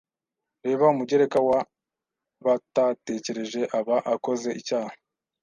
Reba 0.65 0.91
Umugereka 0.93 1.37
wa 1.49 1.59
batatekereje 2.45 3.61
aba 3.79 3.97
akoze 4.13 4.49
icyaha 4.59 4.95